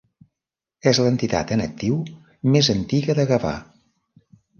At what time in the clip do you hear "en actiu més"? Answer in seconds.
1.55-2.71